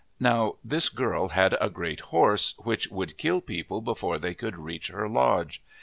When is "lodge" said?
5.07-5.61